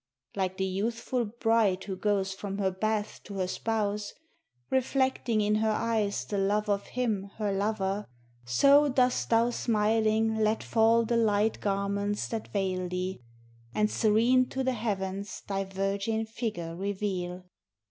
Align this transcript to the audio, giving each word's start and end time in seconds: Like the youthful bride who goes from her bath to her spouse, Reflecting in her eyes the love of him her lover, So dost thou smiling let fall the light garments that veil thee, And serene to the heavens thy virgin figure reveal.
Like 0.35 0.57
the 0.57 0.65
youthful 0.65 1.25
bride 1.25 1.83
who 1.83 1.95
goes 1.95 2.33
from 2.33 2.57
her 2.57 2.71
bath 2.71 3.21
to 3.25 3.35
her 3.35 3.45
spouse, 3.45 4.13
Reflecting 4.71 5.41
in 5.41 5.53
her 5.57 5.69
eyes 5.69 6.25
the 6.25 6.39
love 6.39 6.67
of 6.69 6.87
him 6.87 7.29
her 7.37 7.51
lover, 7.53 8.07
So 8.43 8.89
dost 8.89 9.29
thou 9.29 9.51
smiling 9.51 10.37
let 10.37 10.63
fall 10.63 11.05
the 11.05 11.17
light 11.17 11.59
garments 11.59 12.27
that 12.29 12.47
veil 12.51 12.89
thee, 12.89 13.21
And 13.75 13.91
serene 13.91 14.49
to 14.49 14.63
the 14.63 14.73
heavens 14.73 15.43
thy 15.45 15.65
virgin 15.65 16.25
figure 16.25 16.75
reveal. 16.75 17.45